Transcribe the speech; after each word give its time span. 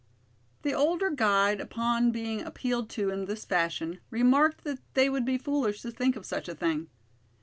The 0.63 0.73
older 0.73 1.11
guide, 1.11 1.61
upon 1.61 2.09
being 2.09 2.41
appealed 2.41 2.89
to 2.89 3.11
in 3.11 3.25
this 3.25 3.45
fashion, 3.45 3.99
remarked 4.09 4.63
that 4.63 4.79
they 4.95 5.11
would 5.11 5.25
be 5.25 5.37
foolish 5.37 5.83
to 5.83 5.91
think 5.91 6.15
of 6.15 6.25
such 6.25 6.49
a 6.49 6.55
thing. 6.55 6.89